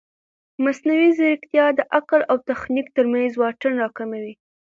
مصنوعي 0.63 1.09
ځیرکتیا 1.17 1.65
د 1.75 1.79
عقل 1.97 2.21
او 2.31 2.37
تخنیک 2.49 2.87
ترمنځ 2.97 3.31
واټن 3.35 3.73
راکموي. 3.83 4.33